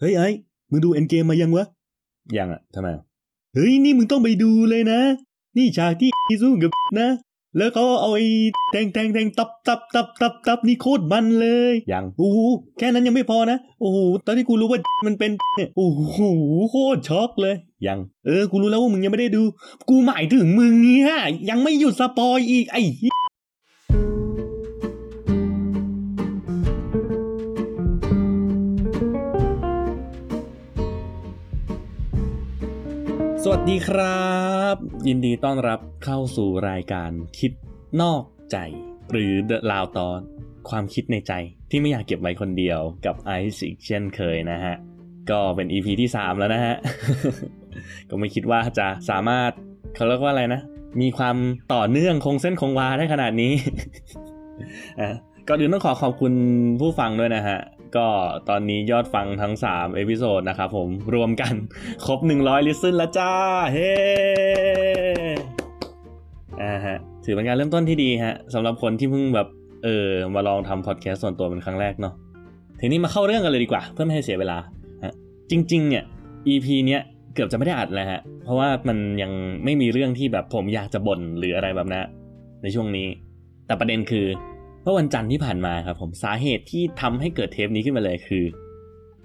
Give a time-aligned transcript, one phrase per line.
[0.00, 0.28] เฮ้ยไอ้
[0.70, 1.66] มึงดูเอ็นเกมมายังวะ
[2.36, 3.02] ยังอะทำไมอะ
[3.54, 5.00] เฮ้ยนี่มึงต้องไปดูเลยนะ
[5.56, 6.10] นี่ฉากที่
[6.42, 7.08] สู้กับนะ
[7.56, 8.26] แล้วเขาเอาไอ้
[8.70, 12.38] แทงแทงแทงตับตับตับตับตับนี่โคตรมันเลย ยัง โอ้โห
[12.78, 16.18] แค่นั้นยังไม่พอนะ โอ้โหตอนที่กูรู้ว่ามันเป็นเนี่ยโอ้โห
[16.70, 17.54] โคตรช็อกเลย
[17.86, 19.42] ยัง เออ กูรู้แล้วว่ามึงยังไม่ได้ดู
[19.88, 21.12] กูหมายถึงมึงเนี่ย
[21.50, 22.82] ยังไม่หยุดสปอยอีกไอ้
[33.50, 34.26] วัสดีครั
[34.74, 34.76] บ
[35.08, 37.52] ยินดีต้อนรับเข้าสู่รายการคิด
[38.02, 38.56] นอกใจ
[39.10, 40.20] หรือ The ลาวตอน
[40.68, 41.32] ความคิดในใจ
[41.70, 44.74] ที่ไม่อยากเก็บไว้คนเดียวกับไอซ์อีกเช่นเคยนะฮะ
[45.30, 46.76] ก็เป็น EP ที่ 3 แล้วนะฮะ
[48.10, 49.50] ก็ไม่คิดว่าจะสามารถ
[49.94, 50.60] เขาเรียกว่าอะไรนะ
[51.00, 51.36] มีความ
[51.74, 53.52] ต่อเนื่องคงเส้นคงวาได้ขนาดนี้
[55.00, 55.08] อะ
[55.48, 56.32] ก่อนอื่นต้องขอขอบคุณ
[56.80, 57.58] ผู้ฟังด้วยนะฮะ
[57.96, 58.06] ก็
[58.48, 61.54] ตอนนี้ยอดฟังทั้ง 3 episode นะครับผมรวมกัน
[62.06, 63.32] ครบ 100 ลิสซึนแล้วจ้า
[63.72, 63.92] เฮ้
[66.62, 69.48] อ่าฮะถือเป็นการเริ่มต้นที่ดีฮะสำหรับคนที่เพิ่งแบบ
[69.84, 72.14] เออ มาลองทำพอดแคสต์ส่วนตัวเป็นครั้งแรกเนาะ
[72.80, 74.58] ทีนี้มาเข้าเรื่องกันเลยดีกว่า เพื่อไม่ให้เสียเวลา
[75.04, 75.12] ฮะ
[75.50, 76.04] จริง ๆ เนี่ย
[76.48, 77.02] EP เนี้ย
[77.34, 79.32] เกือบจะไม่ได้อัดแล้วฮะ เพราะว่ามันยัง
[79.64, 82.04] ไม่มีเรื่องที่แบบผมอยากจะบ่นหรืออะไรแบบนั้น
[82.62, 83.08] ในช่วงนี้
[83.66, 84.26] แต่ประเด็นคือ
[84.82, 88.44] เมื่อวันจันทร์ที่ผ่านมาครับผมสาเหตุที่ทำให้เกิดเทปนี้ขึ้นมาเลยคือ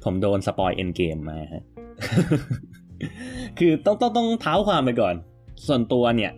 [0.04, 1.64] ผมโดนสปอยเอ็นเกมมาฮะ
[3.60, 5.16] คือต้องต้องต้องเท้าความไปก่อน
[5.68, 6.32] ส่วนตัวเนี่ย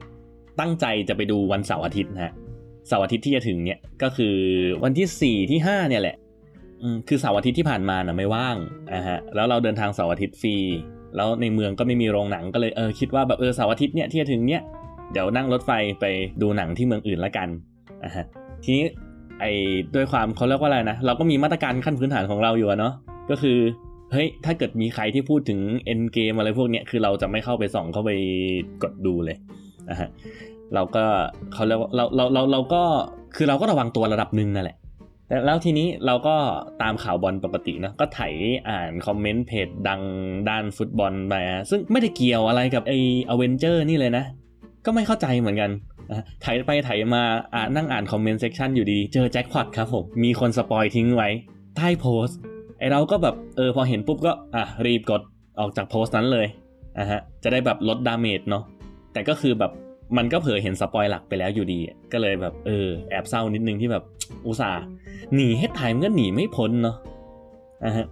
[0.60, 2.34] ตั้งใจจะไปดูวันเสาร์อาทิตย์นะฮะ
[2.88, 4.36] เสาร์อาทิตย์ที่จะถึงเนี่ยก็คือ
[4.84, 6.16] วันที่สี่ที่ห้าเนี่ยแหละ
[6.82, 8.56] อืมคือเสาร์อาทิตย์ที่ผ่านมาน่ะไม่ว่าง
[8.94, 10.56] อะฮะแล้วเราเดินทางเสาร์อาทิตย์ฟรี
[11.16, 14.62] แล้วในเมืองก็ไม่มีโรงหนังก็เลยเออคิดว่าแบบเออเสาร์อาทิตย์เนี่ยที่จะถึงเนี่ย
[15.12, 16.06] เดี๋ยวนั่งรถไฟไป
[16.42, 17.48] ดูหนังที่เมืองอื่นละกัน
[18.04, 18.26] อะฮะ
[18.64, 18.84] ทีนี้
[19.42, 19.52] ไอ้
[19.96, 22.94] ด้วยความเขาเรียกว่าอะไรนะเราก็มีมาตรการขั้นพื้นฐานของเราอยู่อะเนาะ
[23.30, 23.58] ก็คือ
[24.12, 28.12] เฮ้ยถ้าเกิดมีใครที่พูดถึง Endgame อะไรพวกเนี้ยคือเราจะไม่เข้าไปส่องเข้าไป
[28.84, 29.38] กดดูเลย
[29.90, 30.10] นะฮะ
[30.74, 31.06] เราก็
[31.54, 32.84] เขาเรียกว่าเราเราเราเราก็
[33.36, 34.78] คือเราก็ระวังตัวระดับหนึ่งนั่นแหละ
[35.28, 36.36] แต่แล้วทีนี้เราก็
[36.82, 38.20] ตามข่าวบอลปกตินะก็ไถ
[38.70, 40.02] อ่าน comment เพจดัง
[40.50, 41.34] ด้านฟุตบอลไป
[41.70, 42.94] ซึ่งไม่ได้เกี่ยวอะไรกับไอ
[43.30, 44.24] อเวนเจอร์นี่เลยนะ
[44.86, 45.72] ก็ไม่เข้าใจเหมือนกัน
[46.10, 47.24] นะไถไปไถมา
[47.54, 51.30] อ่านั่งอ่าน comment section อยู่ดี เจอแจ็คพอตครับผม มีคน spoil ทิ้งไว้
[51.76, 52.38] ใต้โพสต์
[52.80, 55.22] ไอเราก็แบบ เออ พอเห็นปุ๊บก็ อะ รีบกด
[55.60, 56.48] ออกจากโพสต์นั้นเลย
[56.98, 58.64] อะฮะ จะได้แบบลด damage เนาะ
[59.14, 59.72] แต่ก็คือแบบ
[60.18, 61.80] มันก็เผลอเห็น spoil หลักไปแล้วอยู่ดี
[62.12, 64.04] ก็เลยแบบเออแอบเศร้านิดนึงที่แบบ
[64.46, 64.82] อุตส่าห์
[65.36, 66.96] หนีให้ตายมันก็หนีไม่พ้นเนาะ
[67.86, 68.08] อะฮะ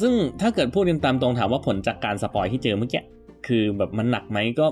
[0.00, 3.02] ซึ่งถ้าเกิดพูดกันตามตรงถามว่าผลจากการ spoil ที่เจอเมื่อกี้
[3.46, 4.66] คือแบบมันหนักไหมก็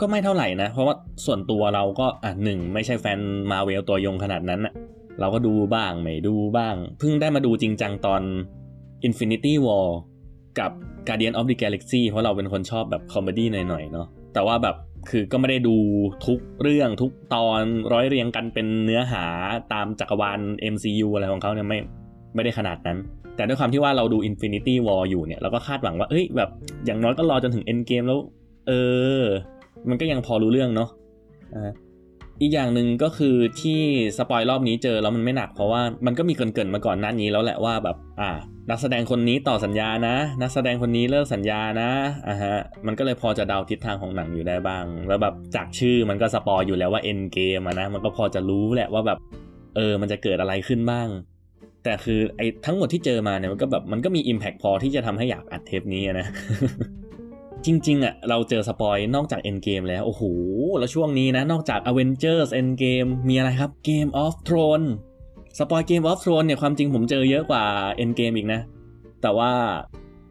[0.00, 0.94] ก็ไม่เท่าไหร่นะ เพราะว่า
[1.26, 3.18] ส่วนตัวเราก็อะหนึ่งไม่ใช่แฟน
[3.50, 4.74] มาเวลตัวยงขนาดนั้นอะ
[5.20, 8.22] เราก็ดูบ้างไม่ดูบ้าง เพิ่งได้มาดูจริงจังตอน
[9.06, 9.88] Infinity War
[10.58, 10.70] กับ
[11.06, 14.76] Guardian of the Galaxy เพราะเราเป็นคนชอบแบบ comedy หน่อยๆเนาะแต่ว่าแบบ
[15.10, 15.76] คือก็ไม่ได้ดู
[16.26, 17.62] ทุกเรื่องทุกตอน
[17.92, 19.24] ร้อยเรียงกันเป็นเนื้อหา
[19.72, 20.40] ตามจักรวาล
[20.74, 21.78] MCU อะไรของเขาเนี่ยไม่
[22.34, 22.98] ไม่ได้ขนาดนั้น
[23.36, 26.50] แต่ด้วยความที่ว่าเราดู Infinity War อยู่เนี่ยเราก็คาดหวังว่าเอ้ยแบบ
[26.84, 28.18] อย่างน้อยก็รอจนถึง Endgame แล้ว
[28.68, 28.72] เอ
[29.20, 29.22] อ
[29.88, 30.90] มันก็ยังพอรู้เรื่องเนาะ
[32.40, 33.80] อีกอย่างหนึ่งก็คือที่
[34.18, 38.30] spoil รอบนี้เจอแล้วมันไม่หนักเพราะว่ามันก็มีเกริ่นๆมาก่อนหน้านี้แล้วแหละว่าแบบอ่า
[38.70, 41.90] นักแสดงคนนี้ต่อสัญญานะ นักแสดงคนนี้เลิกสัญญานะ
[42.28, 42.56] อ่าฮะ
[42.86, 49.18] มันก็เลยพอจะเดาทิศทางของหนังอยู่ได้บ้าง แล้วแบบจากชื่อมันก็ spoil อยู่แล้วว่า Endgame นะมันก็พอจะรู้แหละว่าแบบ
[49.76, 51.08] เออมันจะเกิดอะไรขึ้นบ้าง
[51.84, 56.26] แต่คือไอ้ทั้งหมดที่เจอมาเนี่ยมันก็แบบมันก็มี Impact พอที่จะทำให้อยากอัดเทปนี้นะ
[57.66, 60.22] จริงๆอะเราเจอสปอยนอกจาก Endgame แล้ว โอ้โห
[60.78, 64.88] แล้วช่วงนี้นะ นอกจาก Avengers Endgame มีอะไรครับ Game of Thrones
[65.58, 67.64] สปอย Game of Thrones เนี่ยความจริงผมเจอเยอะกว่า
[68.02, 68.60] Endgame อีกนะ
[69.22, 69.50] แต่ว่า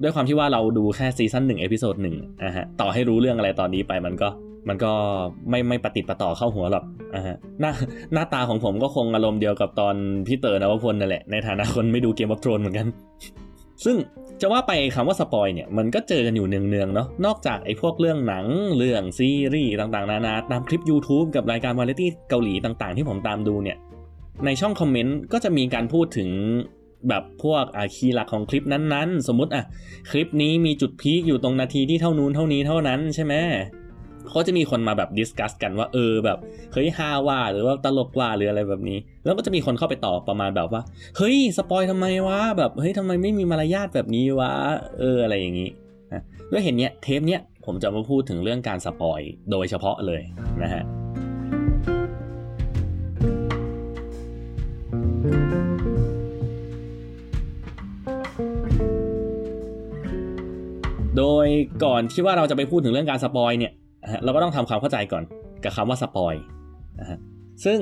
[0.01, 4.29] ด้วยความที่ว่าเราดูแค่ซีซั่นหนึ่ง episode หนึ่งอะฮะต่อให้รู้เรื่องอะไรตอนนี้ไปมันก็
[4.69, 4.91] มันก็
[5.49, 6.83] ไม่ไม่ปะติดปะต่อเข้าหัวหรอก
[7.15, 7.71] อะฮะหน้า
[8.13, 9.95] หน้าตาของผมก็คงอารมณ์เดียวกับตอน
[10.27, 12.87] พี่เต๋อนวพลนั่นแหละ ในฐานะคนไม่ดู Game of Thrones เหมือนกัน
[13.85, 13.95] ซึ่ง
[14.41, 18.45] จะว่าไปคำว่าสปอยเนี่ยมันก็เจอกันอยู่เนืองๆเนาะนอกจากไอ้พวกเรื่องหนัง
[18.77, 23.77] เรื่องซีรีส์ต่างๆ นานาตามคลิป YouTube กับรายการวาไรตี้เกาหลีต่างๆ ที่ผมตามดูเนี่ย
[24.45, 26.29] ในช่องคอมเมนต์ก็จะมีการพูดถึง
[27.09, 29.63] แบบพวกอ่า key หลักของคลิปนั้นๆ สมมติอะ
[30.11, 33.33] คลิปนี้มีจุดพีคอยู่ตรงนาทีที่เท่านู้นเท่านี้เท่านั้นใช่ไหม
[34.29, 36.37] เขาจะมีคนมาแบบ discuss กันว่าเออแบบ
[36.73, 40.81] เฮ้ยฮาว่ะหรือว่าตลกว่ะหรืออะไรแบบนี้ แล้วก็จะมีคนเข้าไปตอบประมาณแบบว่า
[41.17, 44.51] เฮ้ยสปอยทำไมวะแบบเฮ้ยทำไมไม่มีมารยาทแบบนี้วะ
[44.99, 45.69] เอออะไรอย่างนี้
[46.13, 46.21] นะ
[46.51, 49.21] ด้วยเหตุเนี้ยเทปเนี้ยผมจะมาพูดถึงเรื่องการสปอย
[49.51, 50.21] โดยเฉพาะเลย
[50.63, 50.83] นะฮะ
[61.17, 61.47] โดย
[61.83, 63.71] ก่อนที่ว่าเราจะไปพูดถึงเรื่องการสปอยเนี่ย
[64.23, 65.23] เราก็ต้องทำความเข้าใจก่อน
[65.63, 66.35] กับคำว่าสปอย
[66.99, 67.19] นะฮะ
[67.65, 67.79] ซึ่ง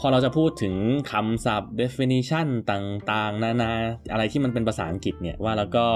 [0.00, 0.74] พอเราจะพูดถึง
[1.12, 3.72] คำศัพท์ definition ต่างๆ นานา
[4.12, 5.86] อะไรที่มันเป็นภาษาอังกฤษเนี่ยว่าแล้วก็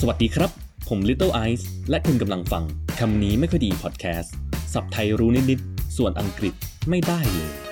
[0.00, 0.50] สวัสดีครับ
[0.88, 2.64] ผม Little Ice และคุณกำลังฟัง
[3.00, 4.34] คำนี้ไม่ค่อยดีพอดแคสต์
[4.72, 6.54] ศัพท์ไทยรู้นิดๆ ส่วนอังกฤษ
[6.88, 7.63] ไม่ได้เลย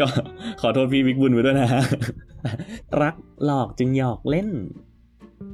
[0.00, 0.06] ก็
[0.60, 1.82] ขอโทษพี่บิ๊กบุญไปด้วยนะฮะ
[3.02, 3.14] รัก
[3.44, 4.48] หรอกจึงหยอกเล่น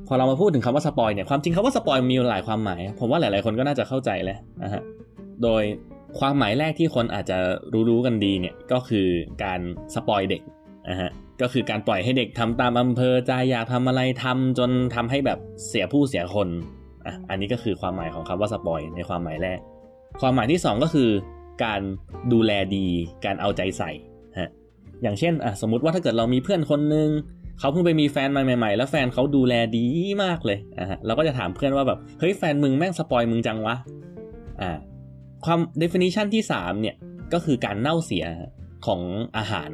[0.06, 4.82] พอเรามาพูดถึงคำว่าสปอยเนี่ย ความจริงคำว่าสปอยมีหลายความหมาย ผมว่าหลาย ๆ คนก็น่าจะเข้าใจแล้วนะฮะ
[5.42, 5.62] โดย
[6.18, 7.38] ความหมายแรกที่คนอาจจะ
[7.88, 9.08] รู้ๆกันดีเนี่ย ก็คือ
[9.44, 9.60] การ
[9.94, 10.42] สปอยเด็ก
[10.90, 11.10] นะฮะ
[11.42, 16.48] ก็คือการปล่อยให้เด็กทำตามอำเภอใจอยากทำอะไรทำจนทำให้แบบเสียผู้เสียคน
[17.06, 19.58] อะอันนี้ก็คือความหมายของคำว่าสปอยในความหมายแรก
[20.20, 21.08] ความหมายที่ 2 ก็คือ
[21.64, 21.80] การ
[22.32, 22.86] ดูแลดี
[23.24, 23.90] การเอาใจใส่
[24.38, 24.50] ฮะ
[25.02, 27.08] อย่างเช่นอะสมมติว่าถ้าเกิดเรามีเพื่อนคนนึง
[27.60, 29.84] เขาเพิ่งไปมีแฟนมาใหม่ ๆ แล้วแฟนเขาดูแลดี
[30.22, 33.76] มากเลยอะฮะเราก็จะถามเพื่อนว่าแบบเฮ้ยแฟนมึงแม่งสปอยมึงจังวะ
[34.60, 34.70] อ่า
[35.44, 36.96] ความ definition ที่ 3 เนี่ย
[37.32, 38.24] ก็คือการเน่าเสีย
[38.86, 39.00] ของ
[39.36, 39.70] อาหาร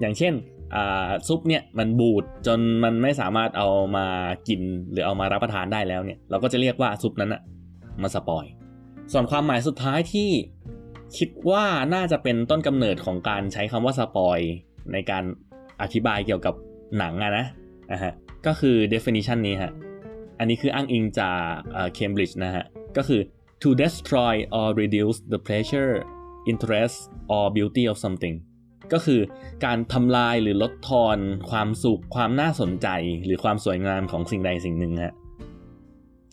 [0.00, 0.34] อย่างเช่น
[0.74, 4.06] อ่าซุปเนี่ยมันบูดจนมันไม่สามารถเอามา
[4.48, 4.60] กิน
[4.90, 7.42] หรือเอามารับประทานได้แล้วเนี่ย เราก็จะเรียกว่าซุปนั้นอะ
[8.02, 8.44] มาสปอย
[9.12, 10.30] ส่วนความหมายสุดท้ายที่
[11.16, 11.64] คิดว่า
[11.94, 14.38] น่าจะเป็นต้นกำเนิดของการใช้คำว่าสปอย
[14.92, 15.24] ในการ
[15.82, 16.54] อธิบายเกี่ยวกับ
[16.98, 17.46] หนังอะนะ
[17.92, 18.12] นะฮะ
[18.46, 19.72] ก็คือ definition นี้ฮะ
[20.38, 21.38] อันนี้คืออ้างอิงจาก
[21.94, 22.64] เคมบริดจ์นะฮะ
[22.96, 23.20] ก็คือ
[23.62, 25.92] to destroy or reduce the pleasure
[26.50, 26.96] interest
[27.34, 28.36] or beauty of something
[28.92, 29.20] ก็คือ
[29.64, 31.18] การทำลายหรือลดทอน
[31.50, 32.88] ความสุข ความน่าสนใจ
[33.24, 35.14] หรือความสวยงามของสิ่งใดสิ่งหนึ่งฮะ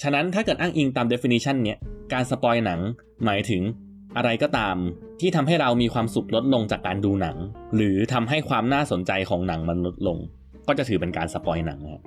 [0.02, 1.78] ฉะนั้นถ้าเกิดอ้างอิงตาม definition เนี้ย
[2.14, 2.80] การสปอยหนัง
[3.26, 3.62] หมายถึง
[4.18, 4.76] อะไรก็ตาม
[5.20, 7.38] ที่ทำให้เรามีความสุขลดลงจากการดูหนัง
[7.76, 10.18] หรือทำให้ความน่าสนใจของหนังมันลดลง
[10.68, 12.04] ก็จะถือเป็นการสปอยหนังนะ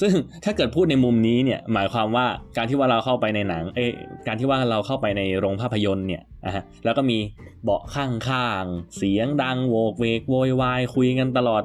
[0.00, 0.12] ซึ่ง
[0.44, 2.26] ถ้าเกิดพูดในมุมนี้เนี่ยหมายความว่า
[2.56, 3.86] การที่ว่าเราเข้าไปในหนังเอ้
[4.26, 7.18] การที่ว่าเราเข้าไปในโรงภาพยนตร์เนี่ยอะฮะแล้วก็มี
[7.64, 11.62] เบาะข้างๆเสียงดังโวกเวกโวยวายคุยกันตลอด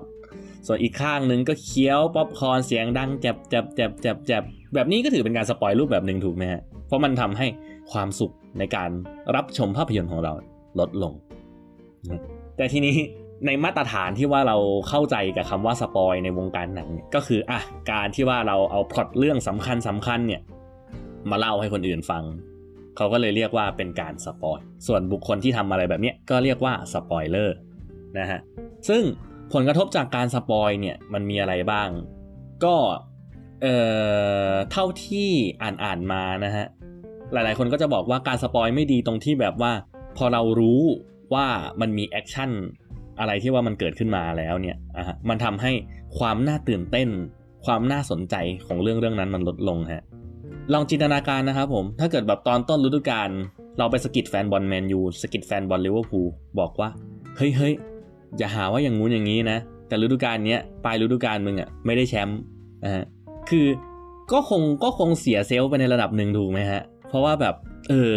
[0.67, 4.43] ส่วนอีกข้างหนึ่งก็เคี้ยวป๊อปคอร์นเสียงดังแจบแจบแจบแจบแจบ
[4.73, 7.47] แบบนี้ก็ถือเป็นการสปอยรูปแบบหนึ่งถูกไหมฮะเพราะมันทำให้
[7.91, 8.89] ความสุขในการ
[9.35, 10.33] รับชมภาพยนตร์ของเรา
[10.79, 11.13] ลดลง
[12.57, 12.95] แต่ทีนี้
[13.45, 14.57] ในมาตรฐานที่ว่าเรา
[14.89, 17.59] เข้าใจกับคำว่าสปอยในวงการหนังก็คืออะ
[17.91, 20.41] การที่ว่าเราเอาพล็อตเรื่องสำคัญสำคัญเนี่ย
[21.29, 22.23] มาเล่าให้คนอื่นฟัง
[22.97, 27.55] เขาก็เลยเรียกว่าเป็นการสปอยส่วนบุคคลที่ทำอะไรแบบนี้ก็เรียกว่าสปอยเลอร์
[28.19, 28.39] นะฮะ
[28.89, 29.03] ซึ่ง
[29.53, 31.89] ผลกระทบจากการสปอยเนี่ยมันมีอะไรบ้าง
[32.63, 32.75] ก็
[33.61, 33.75] เอ่
[34.51, 35.29] อเท่าที่
[35.61, 36.65] อ่านอ่านมานะฮะ
[37.33, 39.71] หลาย ๆ คนก็จะบอกว่าการสปอยไม่ดีตรงที่แบบว่า
[40.17, 40.81] พอเรารู้
[41.33, 41.45] ว่า
[41.81, 42.51] มันมีแอคชั่น
[43.19, 45.71] อะไรที่ว่ามันเกิดขึ้นมาแล้วเนี่ยอะมันทำให้
[46.17, 47.09] ความน่าตื่นเต้น
[47.65, 48.35] ความน่าสนใจ
[48.67, 50.03] ของเรื่องเรื่องนั้นมันลดลงฮะ
[50.73, 53.29] ลองจินตนาการนะครับผมถ้าเกิดแบบตอนต้นฤดูกาล
[53.77, 56.27] เราไปสะกิดแฟนบอลแมนยูสะกิดแฟนบอลลิเวอร์พูล
[56.59, 56.89] บอกว่า
[57.37, 57.73] เฮ้ยเฮ้ย
[58.37, 62.39] อย่าหาว่าอย่างงู้นอย่างนี้นะ แต่ฤดูกาลนี้ปลายฤดูกาลมึงอะไม่ได้แชมป์
[62.83, 63.03] นะฮะ
[63.49, 63.67] คือ
[64.31, 67.55] ก็คงก็คงเสีย self ไปในระดับหนึ่งถูกไหมฮะ เพราะว่าแบบ
[67.89, 68.15] เออ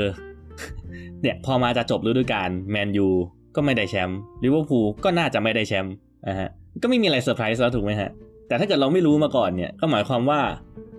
[1.23, 3.09] เนี่ย พอมาจะจบฤดูกาลแมนยู
[3.57, 5.95] ก็ไม่ได้แชมป์ลิเวอร์พูลก็น่าจะไม่ได้แชมป์
[6.29, 6.49] นะฮะ
[6.83, 8.11] ก็ไม่มีอะไรเซอร์ไพรส์แล้วถูกไหมฮะ
[8.49, 10.41] แต่ถ้าเกิดเราไม่รู้มาก่อนเนี่ย ก็หมายความว่า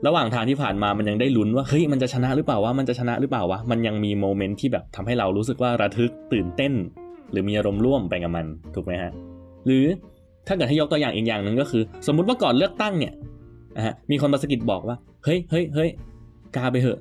[0.08, 6.74] ระหว่างทางที่ผ่านมามันยังได้ลุ้นว่าเฮ้ยมันจะชนะหรือเปล่าวะมันจะชนะหรือเปล่าวะมันยังมีโมเมนต์ที่แบบทำให้เรารู้สึกว่าระทึกตื่นเต้น
[7.32, 9.12] หรือมีอารมณ์ร่วมไปกับมันถูกไหมฮะ
[9.66, 9.86] หรือ
[10.48, 13.14] ถ้าเกิดให้ยกตัวอย่างอีกอย่างหนึ่งก็คือ สมมุติว่าก่อนเลือกตั้งเนี่ย
[13.78, 15.90] นะฮะมีคนมาสกิดบอกว่า เฮ้ยเฮ้ยเฮ้ย
[16.56, 17.00] กาไปเหอะ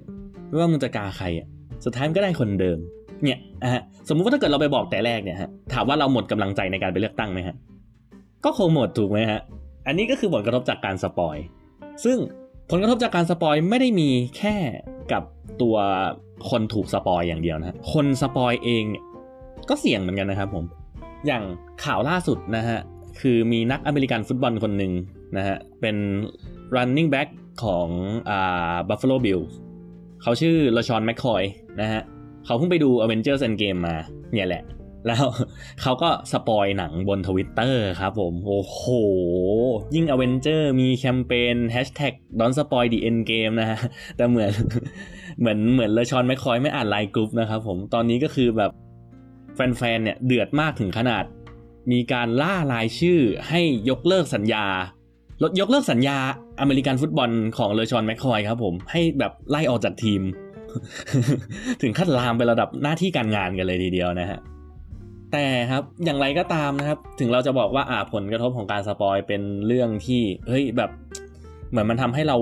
[0.53, 1.47] ไม่ว่ามึงจะกาใครอะ
[1.85, 2.79] สุดท้ายมันก็ได้คนเดิม
[3.23, 3.39] เนี่ย
[3.75, 7.57] ฮะสมมุติว่าถ้าเกิดเราไปบอกแต่แรกเนี่ยฮะถามว่าเราหมดกำลังใจในการไปเลือกตั้งไหมฮะ
[8.45, 9.41] ก็คงหมดถูกไหมฮะ
[9.87, 11.37] อันนี้ก็คือผลกระทบจากการสปอย
[12.05, 12.19] ซึ่ง
[12.71, 14.57] ผลกระทบจากการสปอยไม่ได้มีแค่
[15.13, 15.23] กับ
[15.63, 15.77] ตัว
[16.51, 18.85] คนถูกสปอยอย่างเดียวนะฮะคนสปอยเอง
[19.69, 20.65] ก็เสี่ยงเหมือนกันนะครับผม
[21.27, 21.43] อย่าง
[21.85, 22.79] ข่าวล่าสุดนะฮะ
[23.21, 24.93] คือมีนักอเมริกันฟุตบอลคนหนึ่ง
[25.37, 25.97] นะฮะ เป็น
[26.75, 27.29] running back
[27.65, 27.89] ของ
[28.31, 29.53] อ่า Buffalo Bills
[30.23, 31.43] เขาชื่อเลชอนแมคคอย
[31.81, 32.03] นะฮะ
[32.45, 33.97] เขาเพิ่งไปดู Avengers Endgame มา
[34.33, 34.63] เนี่ยแหละ
[35.07, 35.25] แล้ว
[35.83, 38.83] เขาก็สปอยหนังบนทวิตเตอร์ครับผม โอ้โห
[39.95, 43.79] ยิ่ง Avenger มีแคมเปญ Hashtag Don't Spoil the Endgame นะฮะ
[44.17, 44.53] แต่เหมือน
[45.39, 48.71] เหมือนเหมือนเลชอนแมคคอยไม่อ่านไลน์กรุ๊ปนะครับผม ตอนนี้ก็คือแบบ
[49.55, 51.25] แฟนๆเนี่ยเดือดมากถึงขนาด
[51.93, 53.61] มีการล่ารายชื่อให้
[53.91, 54.67] ยกเลิกสัญญา
[55.43, 56.19] ลดยกเลิกสัญญา
[56.61, 60.21] อเมริกันฟุตบอลของเลชอนแมคคอยครับผมให้แบบไล่ออกจากทีม
[61.83, 64.41] ถึงขั้นลามไประดับหน้าที่การงานกันเลยทีเดียวนะฮะ
[65.33, 70.91] แต่ครับอย่างไรก็ตามนะครับ ถึงเราจะบอกว่าอ่าผลกระทบของการสปอยเป็นเรื่องที่เฮ้ยแบบ
[71.71, 72.37] เหมือนมันทำให้เรา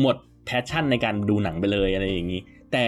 [0.00, 2.40] หมด passion ในการดูหนังไปเลยอะไรอย่างนี้
[2.72, 2.86] แต่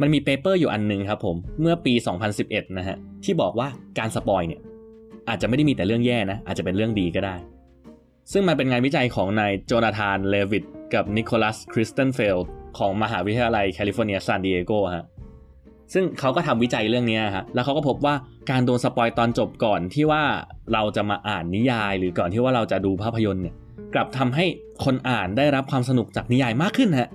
[0.00, 1.94] มันมี paper อยู่อันหนึ่งครับผมเมื่อปี
[2.36, 4.60] 2011 นะฮะที่บอกว่าการสปอยเนี่ย
[5.28, 7.34] อาจจะไม่ได้มีแต่เรื่องแย่นะอาจจะเป็นเรื่องดีก็ได้
[8.32, 12.38] ซึ่งมันเป็นงานวิจัยของนายโจนาธานเลวิตกับนิโคลัสคริสเตนเฟล
[12.78, 15.04] ของมหาวิทยาลัยแคลิฟอร์เนียซานดิเอโกฮะ
[15.94, 18.14] ซึ่งเขาก็ทำวิจัยเรื่องนี้ฮะแล้วเขาก็พบว่า
[18.50, 20.22] การโดนสปอยตอนจบก่อนที่ว่า
[20.72, 23.54] เราจะมาอ่านนิยาย หรือก่อนที่ว่าเราจะดูภาพยนตร์เนี่ย
[23.94, 24.44] กลับทำให้
[24.84, 27.10] คนอ่านได้รับความสนุกจากนิยายมากขึ้นฮะ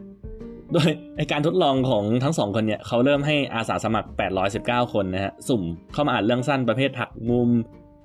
[0.73, 4.09] โดยในการทดลองของทั้งสองคนเนี่ยเขาเริ่มให้อาสาสมัคร
[4.51, 5.61] 819 คนนะฮะสุ่ม
[5.93, 7.49] เข้ามาอ่านเรื่องสั้นประเภทหักมุม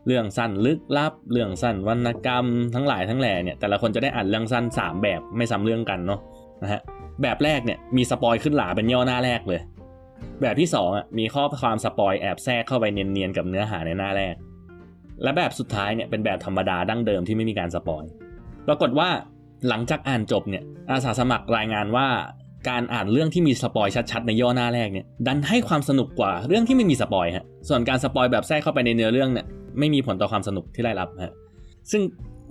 [0.07, 6.21] เรื่องสั้นลึกลับ เรื่องสั้นวรรณกรรม ทั้งหลายทั้งแหล่เนี่ยแต่ละคนจะได้อ่านเรื่องสั้น 3 แบบไม่ซ้ำเรื่องกันเนาะ
[6.63, 6.81] นะฮะ
[7.23, 9.61] แบบแรกเนี่ยมีสปอยขึ้นหราเป็นย่อหน้าแรกเลย
[10.43, 14.35] แบบที่2อะมีข้อความสปอยแอบแทรกเข้าไปเนียนๆกับเนื้อหาในหน้าแรก
[15.23, 18.05] และแบบสุดท้ายเนี่ยเป็นแบบธรรมดาดั้งเดิมที่ไม่มีการสปอย
[18.67, 19.09] ปรากฏว่า
[19.69, 22.09] หลังจากอ่านจบเนี่ยอาสาสมัครรายงานว่า
[22.69, 29.47] การอ่านเรื่องที่มีสปอยชัดๆในย่อหน้าแรกเนี่ยดันให้ความสนุกกว่าเรื่องที่ไม่มีสปอยฮะส่วนการสปอยแบบแทรกเข้าไปในเนื้อเรื่องเนี่ย
[29.79, 31.35] ไม่มีผลต่อความสนุกที่ได้รับฮะ
[31.91, 32.03] ซึ่ง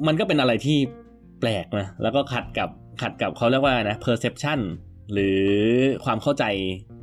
[0.08, 0.78] มันก็เป็นอะไรที่
[1.40, 2.70] แปลกนะแล้วก็ขัดกับ
[3.02, 4.60] ขัดกับเขาเรียกว่านะ perception
[5.14, 5.44] หรือ
[6.06, 6.46] ความเข้าใจ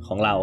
[0.07, 0.35] ของเรา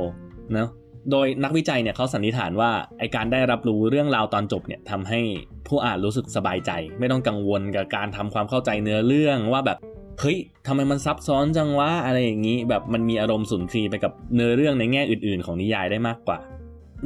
[0.55, 0.69] เนาะ
[1.11, 5.21] โดยนักวิจัยเนี่ยเขาสันนิษฐานว่าไอการได้รับรู้เรื่องราวตอนจบเนี่ยทำให้
[5.69, 9.79] ผู้อ่านรู้สึกสบายใจ ไม่ต้องกังวลกับการทำความเข้าใจเนื้อเรื่องว่าแบบ
[10.21, 16.39] เฮ้ยทำไมมันซับซ้อนจังวะอะไรอย่างนี้ แบบมันมีอารมณ์สุนทรีไปกับเนื้อเรื่องในแง่อื่น ๆ ของนิยายได้มากกว่า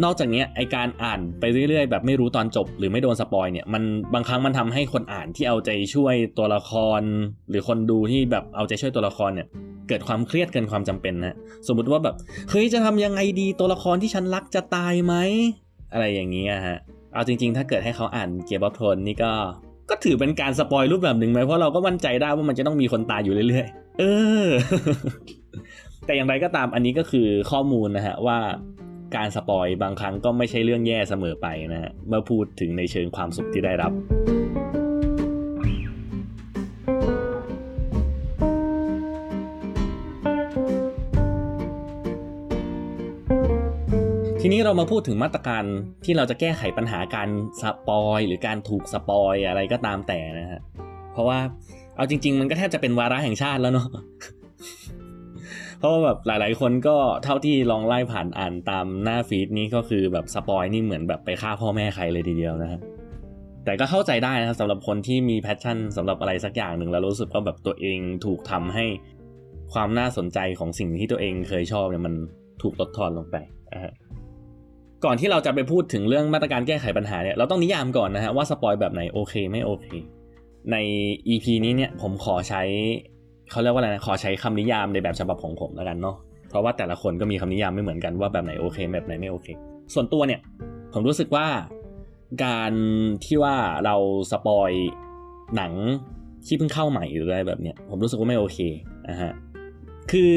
[0.04, 3.82] นอกจากนี้ไอการอ่านไปเรื่อยๆ แบบไม่รู้ตอนจบ หรือไม่โดนสปอยเนี่ยมัน
[4.14, 7.00] บางครั้งมันทำให้คนอ่านที่เอาใจช่วยตัวละคร
[7.50, 9.46] หรือคนดูที่แบบเอาใจช่วยตัวละครเนี่ย
[9.88, 12.14] เกิดความเครียดเกินความจำเป็นนะสมมุติว่าแบบ
[12.50, 15.14] เฮ้ยจะทำยังไงดีตัวละครที่ฉันรักจะตายไหม
[15.92, 16.78] อะไรอย่างนี้ฮะ
[17.14, 19.32] เอาจริง ๆ ถ้าเกิดให้เขาอ่าน Game of Thrones นี่ก็
[19.90, 24.04] ก็ถือเป็นการสปอยรูปแบบหนึ่งไหมเพราะเราก็มั่นใจได้ว่ามันจะต้องมีคนตายอยู่เรื่อยๆ เอ
[24.44, 24.46] อ
[26.06, 28.38] แต่อย่างไรก็ตามอันนี้ก็คือข้อมูลนะฮะว่า
[29.16, 33.92] การสปอยบางครั้งก็ไม่ใช่เรื่องแย่เสมอไปนะฮะเมื่อพูดถึงในเชิงความสุขที่ได้รับ
[44.40, 45.64] ทีนี้เรามาพูดถึงมาตรการ
[46.04, 47.28] ที่เราจะแก้ไขปัญหาการ
[47.62, 50.60] สปอยหรือการถูกสปอยอะไรก็ตามแต่นะฮะ
[51.12, 51.38] เพราะว่า
[51.96, 53.86] เอาจริง ๆ มันก็แทบจะเป็นวาระแห่งชาติแล้วเนาะ
[55.78, 62.80] เพราะว่าแบบหลาย ๆ คนก็เท่าที่ลองไล่ผ่านอ่านตามหน้า feed นี้ก็คือแบบสปอยนี่เหมือนแบบไปฆ่าพ่อแม่ใครเลยทีเดียวนะฮะ
[63.64, 68.84] แต่ก็เข้าใจได้นะครับสำหรับคนที่มี passion สำหรับอะไรสักอย่างหนึ่งแล้วรู้สึกว่าแบบตัวเองถูกทำให้
[69.72, 72.14] ความน่าสนใจของสิ่งที่ตัวเองเคยชอบเนี่ยมัน
[72.62, 73.36] ถูกลดทอนลงไป
[73.72, 73.92] นะฮะ
[75.04, 79.86] ก่อนที่เราจะไปพูดถึงเรื่องมาตรการแก้ไขปัญหาเนี่ยเราต้องนิยามก่อนนะฮะว่าสปอยแบบไหนโอเคไม่โอเค
[80.72, 80.76] ใน
[81.28, 82.62] EP นี้เนี่ยผมขอใช้
[83.50, 86.16] เขาเรียกว่าอะไรนะขอใช้คำนิยามในแบบฉบับของผมแล้วกันเนาะ
[86.48, 89.46] เพราะว่าแต่ละคนก็มีคำนิยามไม่เหมือนกันว่าแบบไหนโอเคแบบไหนไม่โอเค
[89.94, 90.40] ส่วนตัวเนี่ย
[90.92, 91.46] ผมรู้สึกว่า
[92.44, 92.72] การ
[93.24, 93.96] ที่ว่าเรา
[94.30, 94.70] สปอย
[95.56, 95.72] หนัง
[96.46, 98.58] ที่เพิ่งเข้าใหม่หรืออะไรแบบเนี้ยผมรู้สึกว่าไม่โอเค
[99.08, 99.32] นะฮะ
[100.10, 100.34] คือ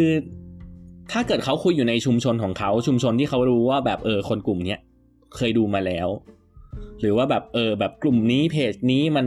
[1.12, 4.80] ถ้าเกิดเขาคุยอยู่ในชุมชนของเขาชุมชนที่เขารู้ว่าแบบเออคนกลุ่มเนี้ย
[5.36, 6.08] เคยดูมาแล้ว
[7.00, 9.26] หรือว่าแบบเออแบบกลุ่มนี้เพจนี้มัน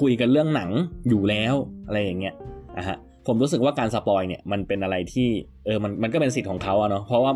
[0.00, 0.70] คุยกันเรื่องหนัง
[1.08, 1.54] อยู่แล้ว
[1.86, 2.34] อะไรอย่างเงี้ย
[2.78, 5.28] นะฮะ ผมรู้สึกว่าการสปอยเนี่ยมันเป็นอะไรที่
[5.64, 7.32] เออมันมันก็เป็นสิทธิ์ของเขาอะเนาะเพราะว่า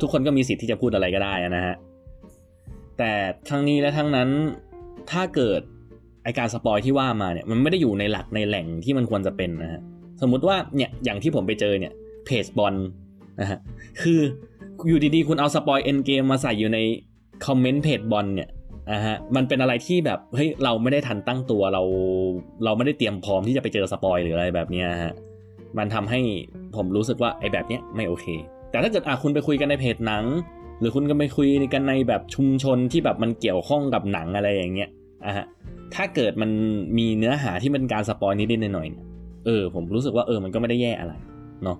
[0.00, 1.74] ทุกคนก็มีสิทธิ์ที่จะพูดอะไรก็ได้นะฮะ
[2.98, 3.12] แต่
[3.50, 4.28] ทั้งนี้และทั้งนั้น
[5.10, 5.60] ถ้าเกิด
[6.24, 9.80] ไอการสปอยที่ว่ามาเนี่ยมันไม่ได้อยู่ในหลักในแหล่งที่มันควรจะเป็นนะฮะ
[10.20, 11.92] สมมุติว่าเนี่ยอย่างที่ผมไปเจอเนี่ย
[12.24, 12.74] เพจบอล
[13.40, 13.58] นะฮะ
[14.02, 14.20] คือ
[14.88, 16.78] อยู่ดีๆ คุณเอาสปอย Endgame มาใส่อยู่ใน
[17.46, 21.82] คอมเมนต์เพจบอลเนี่ยะฮะมันเป็นอะไรที่แบบเฮ้ยเราไม่ได้ทันตั้งตัวเรา
[22.64, 25.12] เราไม่ได้เตรียมพร้อมที่จะไปเจอสปอยหรืออะไรแบบนี้ฮะ
[25.78, 26.20] มันทำให้
[26.76, 28.26] ผมรู้สึกว่าไอ้แบบเนี้ยไม่โอเค
[28.70, 30.24] แต่ถ้าเกิดอะคุณไปคุยกันในเพจหนัง
[30.80, 34.90] หรือคุณก็ไปคุยกันในแบบชุมชนที่แบบมันเกี่ยวข้องกับหนังอะไรอย่างเงี้ย
[35.26, 35.46] อะฮะ
[35.94, 36.50] ถ้าเกิดมัน
[36.98, 39.04] มีเนื้อหาที่เป็นการสปอยนิดๆหน่อยๆเนี่ย
[39.46, 41.12] เออผมรู้สึกว่าเออมันก็ไม่ได้แย่อะไร
[41.64, 41.78] เนาะ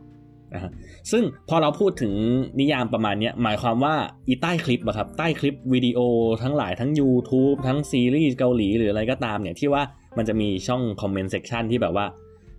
[0.54, 0.70] นะฮะ
[1.10, 2.12] ซึ่งพอเราพูดถึง
[2.60, 3.94] นิยามประมาณนี้หมายความว่า
[4.28, 5.98] อีใต้คลิปอะครับใต้คลิปวิดีโอ
[6.42, 9.82] ทั้งหลายทั้ง YouTube ทั้งซีรีส์เกาหลีหรืออะไรก็ตามเนี่ยที่ว่า
[10.16, 12.06] มันจะมีช่อง comment section ที่แบบว่า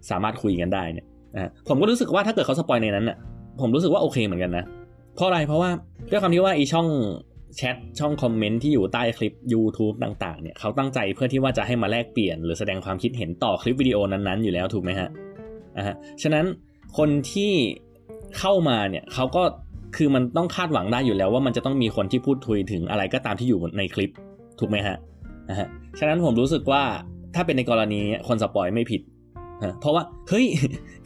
[0.10, 3.18] สามารถคุยกันได้เนี่ยนะผมก็รู้สึกว่าถ้าเกิดเขาสปอยในนั้นน่ะ
[3.62, 4.66] ผมรู้สึกว่าโอเคเหมือนกันนะ
[5.16, 5.70] เพราะอะไรเพราะว่า
[6.12, 6.88] ด้วยความที่ว่าอีช่อง
[7.58, 15.10] แชทช่องคอมเมนต์ที่อยู่ใต้คลิป YouTube ต่างๆเนี่ยเขาตั้งใจเพื่อที่ว่าจะให้มาแลกเปลี่ยน หรือแสดงความคิดเห็นต่อคลิปวิดีโอนั้นๆอยู่แล้วถูกไหมฮะ
[15.78, 16.46] อ่าฮะฉะนั้น
[16.98, 17.52] คนที่
[18.38, 19.44] เข้ามาเนี่ยเขาก็
[19.96, 24.12] คือมันต้องคาดหวังได้อยู่แล้วว่ามันจะต้องมีคนที่พูดคุยถึงอะไรก็ตามที่อยู่ในคลิป
[24.60, 24.98] ถูกไหมฮะ
[25.50, 25.68] นะฮะ
[26.00, 26.84] ฉะนั้นผมรู้สึกว่า
[27.36, 29.02] ถ้าเป็นในกรณีคนสปอยไม่ผิด
[29.80, 30.46] เพราะว่าเฮ้ย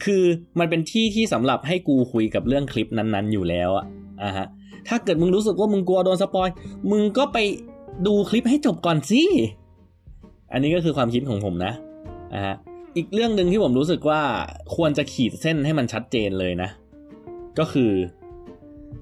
[0.04, 0.22] คือ
[0.60, 3.86] มันเป็นที่ที่สำหรับให้กูคุยกับเรื่องคลิปนั้นๆ อยู่แล้วอะ
[4.22, 4.46] อะฮะ
[4.88, 6.48] ถ้าเกิดมึงรู้สึกว่ามึงกลัวโดนสปอย
[6.90, 7.38] มึงก็ไป
[8.06, 9.22] ดูคลิปให้จบก่อนสิ
[10.52, 11.72] อันนี้ก็คือความคิดของผมนะ
[12.34, 12.56] อะ
[12.96, 14.20] อีกเรื่องหนึ่งที่ผมรู้สึกว่า
[14.76, 16.70] ควรจะขีดเส้นให้มันชัดเจนเลยนะ
[17.58, 17.90] ก็คือ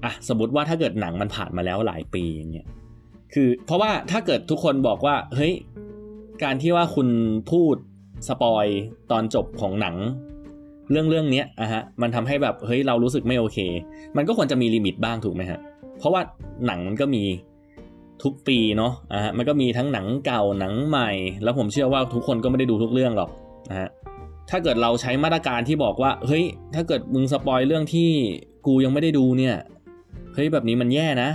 [0.03, 2.67] อะสมมติว่าถ้าเกิดหนังมันผ่านมาแล้วหลายปีอย่างเงี้ย
[3.33, 5.53] คือเพราะว่าถ้าเกิดทุกคนบอกว่า เฮ้ย
[6.43, 7.07] การที่ว่าคุณ
[7.51, 7.75] พูด
[8.27, 8.65] สปอย
[9.11, 9.95] ตอนจบของหนัง
[10.91, 13.57] เรื่องเรื่องนี้อะฮะมันทำให้แบบเฮ้ยเรารู้สึกไม่โอเค
[14.17, 15.59] มันก็ควรจะมี limit บ้างถูกไหมฮะ
[15.97, 16.21] เพราะว่า
[16.65, 17.23] หนังมันก็มี
[18.23, 21.09] ทุกปีเนาะอะฮะมันก็มีทั้งหนังเก่าหนังใหม่
[21.43, 23.29] แล้วผมเชื่อว่าทุกคนก็ไม่ได้ดูทุกเรื่องหรอก
[23.69, 23.89] นะฮะ
[24.49, 26.43] ถ้าเกิดเราใช้มาตรการที่บอกว่า เฮ้ย
[26.75, 28.09] ถ้าเกิดมึงสปอยเรื่องที่
[28.67, 29.55] กูยังไม่ได้ดูเนี่ย
[30.33, 31.29] เฮ้ยแบบนี้มันแย่นะ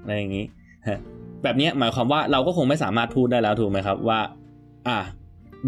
[0.00, 0.46] อะไรอย่างนี้
[1.42, 4.20] แบบนี้หมายความว่าเราก็คงไม่สามารถพูดได้แล้วถูกไหมครับว่า
[4.88, 4.98] อะ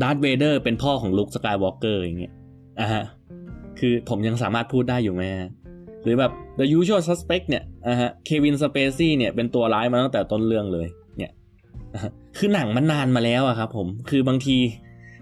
[0.03, 2.33] ดาร์ธเวเดอร์เป็นพ่อของลุคสกายวอล์กเกอร์อย่างเงี้ย
[2.81, 3.05] อะฮะ
[3.79, 5.23] คือผมยังสามารถพูดได้อยู่ไหม
[6.03, 10.87] หรือแบบ The Usual Suspect เนี่ยอะฮะเควินสเปซี่เนี่ยเป็นตัวร้ายมาตั้งแต่ต้นเรื่องเลย
[11.19, 11.33] เนี่ย
[12.37, 14.57] คือหนังมันนานมาแล้วอะครับผมคือบางที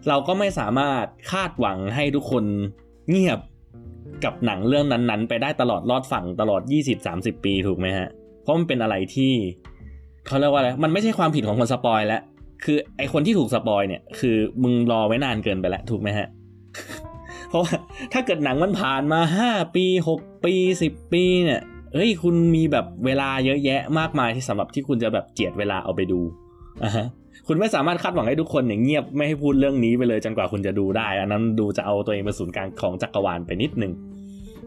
[0.08, 2.44] เราก็ไม่สามารถคาดหวังให้ทุกคน
[3.10, 3.38] เงียบ
[4.24, 6.60] กับหนังเรื่องนั้น ๆ ไปได้ตลอดรอดฝั่งตลอด
[7.02, 8.08] 20-30 ปีถูกไหมฮะ
[8.42, 9.32] เพราะมันเป็นอะไรที่
[10.26, 12.22] เขาเรียกว่าอะไร มันไม่ใช่ความผิดของคนสปอยแล้ว
[12.64, 16.28] คือไอคนที่ถูกสปอยเนี่ยคือมึงรอไว้นานเกินไปแล้วถูกไหมฮะ
[17.48, 17.74] เพราะว่า
[18.12, 19.86] ถ้าเกิดหนังมันผ่านมา 5 ปี
[20.18, 20.54] 6 ปี
[20.86, 21.60] 10 ปีเนี่ย
[21.94, 26.20] เฮ้ยคุณมีแบบเวลาเยอะแยะมากมายที่สำหรับที่คุณจะแบบเจียดเวลาเอาไปดู
[26.84, 27.06] อะฮะ
[27.46, 33.92] คุณไม่สามารถคาดหวังให้ทุกคนอย่างเงียบไม่ให้พูดเรื่องนี้ไปเลยจนกว่าคุณจะดูได้ อันนั้นดูจะเอาตัวเองเป็นศูนย์กลางของจักรวาลไปนิดนึง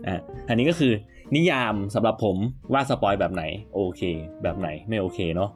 [0.08, 0.20] อ่า
[0.50, 0.94] อันนี้ก็คือ
[1.36, 2.38] นิยามสำหรับผม
[2.74, 3.44] ว่าสปอยแบบไหน
[3.74, 4.02] โอเค
[4.44, 5.50] แบบไหนไม่โอเคเนาะ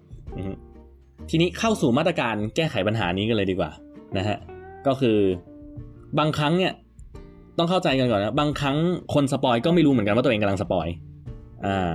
[1.30, 3.72] ทีนี้เข้าสู่มาตรการแก้ไขปัญหานี้กันเลยดีกว่า
[4.18, 4.38] นะฮะ
[4.88, 5.18] ก็คือ
[6.20, 6.74] บางครั้งเนี่ย
[7.58, 8.78] ต้องเข้าใจกันก่อนนะบางครั้ง
[9.14, 10.88] คนสปอยก็ไม่รู้เหมือนกันว่าตัวเองกำลังสปอย
[11.66, 11.94] อ่า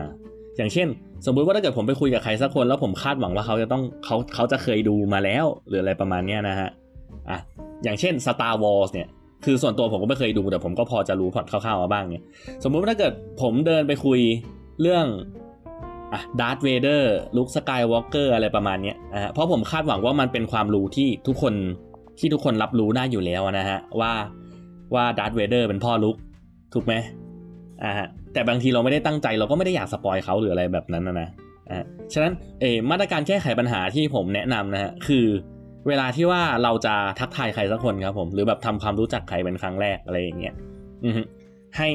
[0.57, 0.89] อย่างเช่น
[1.27, 6.71] สมมุติว่าถ้าเกิดผมไปคุยกับใครสักคน แล้วผมคาดหวังว่าเขาจะต้องเขาเขาจะเคยดูมาแล้ว หรืออะไรประมาณนี้นะฮะ
[7.31, 7.39] อะ
[7.85, 9.09] อย่างเช่น Star Wars เนี่ย
[9.45, 12.25] คือส่วนตัวผมก็ไม่เคยดูแต่ผมก็พอจะรู้พอดคร่าวๆมาบ้างเนี่ย
[12.65, 13.13] สมมุติว่าถ้าเกิด
[13.43, 14.21] ผมเดินไปคุย
[14.81, 15.07] เรื่อง
[16.13, 21.55] อะดาร์ธเวเดอร์ลุคสกายวอล์กเกอร์อะไรประมาณนี้อะเพราะผมคาดหวังว่ามันเป็นความรู้ที่ทุกคน
[22.19, 24.13] ที่ทุกคนรับรู้ได้อยู่แล้วนะฮะว่า
[24.95, 26.17] ว่าดาร์ธเวเดอร์เป็นพ่อลุค
[26.75, 26.95] ถูกไหม
[27.83, 27.93] อ่า
[28.33, 31.29] แต่บางทีเราไม่ได้ตั้งใจเราก็ไม่ได้อยากสปอยเขาหรืออะไรแบบนั้นนะนะ
[31.71, 35.27] อ่าฉะนั้นเอมาตรการแก้ไขปัญหาที่ผมแนะนำนะฮะคือ
[35.89, 40.55] เวลาที่ว่าเราจะทักทายใครสักคนครับผมหรือแบบทำความรู้จักใครเป็นครั้งแรกอะไรอย่างเงี้ย
[41.77, 41.89] ให้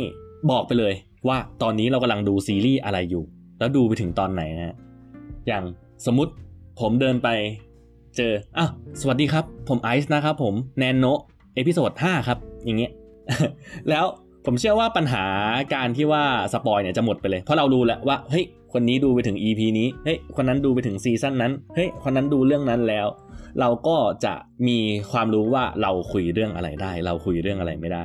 [0.52, 0.94] บอกไปเลย
[1.28, 3.24] ว่าตอนนี้เรากำลังดูซีรีส์อะไรอยู่
[3.60, 4.76] แล้วดูไปถึงตอนไหนนะ
[5.48, 5.64] อย่าง
[6.06, 6.32] สมมติ
[6.80, 7.30] ผมเดินไป
[8.18, 8.68] เจออะ
[9.02, 11.06] สวัสดีครับ ผมไอซ์นะครับผมแนนโน
[11.56, 12.92] episode 5ครับ อย่างเงี้ย
[13.90, 14.06] แล้ว
[14.46, 15.26] ผมเชื่อว่าปัญหา
[15.76, 16.24] การที่ว่า
[16.54, 23.08] สปอยเนี่ยจะหมดไปเลย เพราะเรารู้แล้วว่าเฮ้ยคนนี้ดูไปถึง EP นี้เฮ้ยคนนั้นดูไปถึงซีซั่นนั้นเฮ้ยคนนั้นดูเรื่องนั้นแล้ว
[23.60, 24.34] เราก็จะ
[24.68, 24.78] มี
[25.12, 28.04] ความรู้ว่าเราคุยเรื่องอะไรได้ เราคุยเรื่องอะไรไม่ได้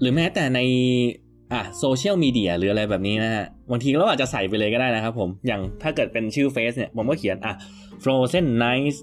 [0.00, 0.60] หรือแม้แต่ใน
[1.52, 7.52] อะโซเชียลมีเดียหรืออะไรแบบนี้นะฮะบางทีเราอาจจะใส่ไปเลยก็ได้นะครับผม อย่างถ้าเกิดเป็นชื่อเฟซเนี่ยผมก็เขียนอะ
[8.02, 8.98] Frozen Nights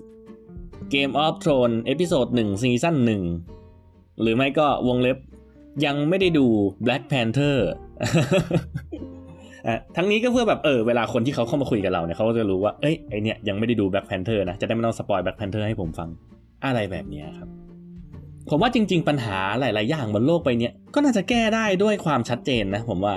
[0.94, 2.96] Game of Thrones episode 1 season
[3.60, 5.18] 1หรือไม่ก็วงเล็บ
[5.86, 6.46] ยังไม่ได้ดู
[6.86, 7.58] Black Panther
[9.96, 16.10] ทั้งนี้ก็เพื่อแบบเออเวลาคนที่เขาเข้ามาคุยกับเราเนี่ยเขาก็จะรู้ว่าเอ้ยไอเนี่ยยังไม่ได้ดู Black Panther นะ จะได้ไม่ต้องสปอย Black Panther ให้ผมฟัง
[16.66, 17.50] อะไรแบบนี้ครับ
[18.50, 23.16] ผมว่าจริง ๆ ปัญหาหลาย ๆ อย่างบนโลกใบเนี่ยก็น่าจะแก้ได้ด้วยความชัดเจนนะผมว่า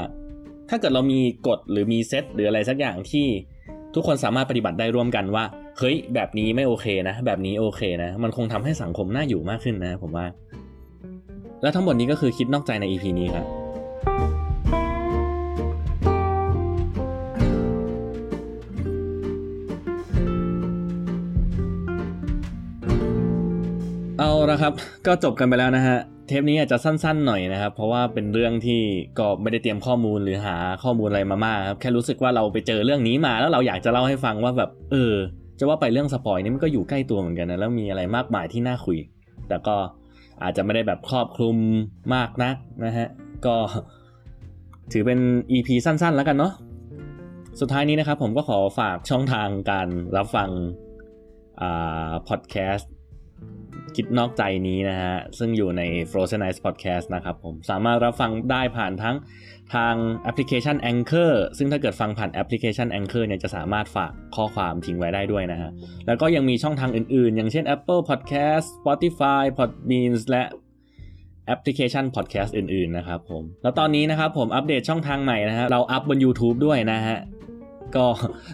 [0.71, 3.27] ถ้าเกิดเรามีกฎหรือมีเซตหรืออะไรสักอย่างที่
[3.95, 5.45] ทุกคนสามารถปฏิบัติได้ร่วมกันว่า
[5.79, 10.27] เฮ้ย แบบนี้ไม่โอเคนะ แบบนี้โอเคนะ มันคงทำให้สังคมน่าอยู่มากขึ้นนะ ผมว่า
[11.63, 13.47] และทั้งหมดนี้ก็คือคิดนอกใจใน EP นี้ครับ
[24.19, 24.73] เอาละครับ
[25.07, 28.81] ก็จบกันไปแล้วนะฮะ เทปนี้อาจจะสั้นๆหน่อยนะครับ เพราะว่าเป็นเรื่องที่
[29.19, 35.15] ก็ไม่ได้เตรียมข้อมูลหรือหาข้อมูลอะไรมามากครับ แค่รู้สึกว่าเราไปเจอเรื่องนี้มาแล้วเราอยากจะเล่าให้ฟังว่าแบบเออ
[35.59, 38.99] จะว่าไปเรื่อง spoil นี่มันก็อยู่ใกล้ตัวเหมือนกันนะ แล้วมีอะไรมากมายที่น่าคุย
[39.49, 39.77] แต่ก็
[40.43, 41.57] อาจจะไม่ได้แบบครอบคลุม
[42.15, 43.09] มากนักนะฮะ
[43.47, 43.57] ก็
[44.93, 45.19] ถือเป็น
[45.51, 46.53] EP สั้นๆ แล้วกันเนาะ
[47.61, 50.51] สุดท้ายนี้นะครับผมก็ขอฝากช่องทางการรับฟัง
[51.61, 52.93] อ่าพอดแคสต์
[53.97, 59.17] คิดนอกใจนี้นะฮะ ซึ่งอยู่ใน Frozen Ice Podcast นะครับผมสามารถรับฟังได้ผ่านทั้ง
[59.75, 65.71] ทางแอปพลิเคชัน Anchor ซึ่งถ้าเกิดฟังผ่านแอปพลิเคชัน Anchor เนี่ยจะสามารถฝากข้อความทิ้งไว้ได้ด้วยนะฮะ
[66.07, 70.45] แล้วก็ยังมีช่องทางอื่นๆ อย่างเช่น Apple Podcast Spotify Podbeans และ
[71.47, 77.19] แอปพลิเคชัน podcast อื่นๆ นะครับผม แล้วตอนนี้นะครับผมอัปเดตช่องทางใหม่นะฮะ เราอัพบน YouTube ด้วยนะฮะ
[77.97, 78.07] ก็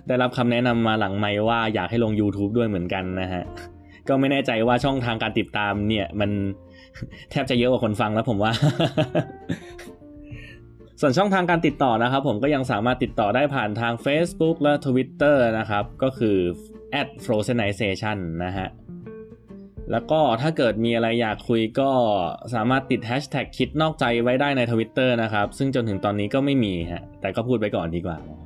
[0.08, 3.42] ได้รับคำแนะนำมาหลังไมค์ว่าอยากให้ลง YouTube ด้วยเหมือนกันนะฮะ
[4.08, 6.30] ก็ไม่แน่ใจว่าช่องทางการติดตามเนี่ยมัน
[7.30, 8.52] แทบจะเยอะกว่าคนฟังแล้วผมว่า
[11.00, 16.36] ส่วนช่องทางการติดต่อนะครับ ผมก็ยังสามารถติดต่อได้ผ่านทาง Facebook และ Twitter นะครับ ก็คือ
[17.24, 18.68] @frozenization นะฮะ
[19.92, 21.90] แล้วก็ถ้าเกิดมีอะไรอยากคุยก็
[22.54, 28.38] สามารถติด hashtag คิดนอกใจไว้ได้ใน Twitter นะครับ ซึ่งจนถึงตอนนี้ก็ไม่มีฮะ แต่ก็พูดไปก่อนดีกว่านะ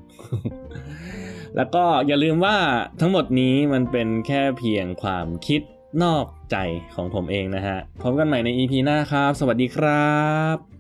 [1.57, 2.57] แล้วก็อย่าลืมว่า
[3.01, 5.61] ทั้งหมดนี้มันเป็นแค่เพียงความคิด
[6.03, 6.57] นอกใจ
[6.95, 10.11] ของผมเองนะฮะ พบกันใหม่ใน EP หน้าครับ สวัสดีครั
[10.57, 10.80] บ